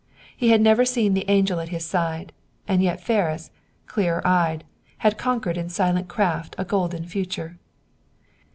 [0.35, 2.33] He had never seen the angel at his side,
[2.67, 3.51] and yet Ferris,
[3.85, 4.63] clearer eyed,
[5.05, 7.59] had conquered in silent craft a golden future.